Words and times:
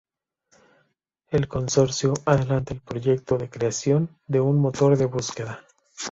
El 1.29 1.47
consorcio 1.47 2.15
adelanta 2.25 2.73
el 2.73 2.81
proyecto 2.81 3.37
de 3.37 3.51
creación 3.51 4.09
de 4.25 4.41
un 4.41 4.57
motor 4.59 4.97
de 4.97 5.05
búsqueda. 5.05 5.63